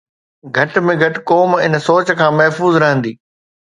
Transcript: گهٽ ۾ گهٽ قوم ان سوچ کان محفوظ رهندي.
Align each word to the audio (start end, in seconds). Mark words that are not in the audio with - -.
گهٽ 0.55 0.73
۾ 0.87 0.95
گهٽ 1.01 1.15
قوم 1.29 1.51
ان 1.63 1.73
سوچ 1.87 2.07
کان 2.19 2.31
محفوظ 2.39 2.73
رهندي. 2.83 3.13